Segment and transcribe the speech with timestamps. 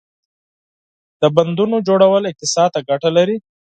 [1.21, 3.37] •د بندونو جوړول اقتصاد ته ګټه لري.